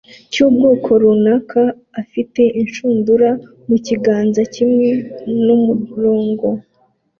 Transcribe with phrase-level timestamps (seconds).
[0.31, 1.61] cyubwoko runaka
[2.01, 3.29] afite inshundura
[3.67, 4.89] mukiganza kimwe
[5.45, 6.47] numurongo